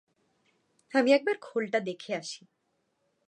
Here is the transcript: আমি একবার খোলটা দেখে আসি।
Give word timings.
আমি 0.93 1.09
একবার 1.13 1.35
খোলটা 1.41 1.79
দেখে 1.79 2.11
আসি। 2.15 2.41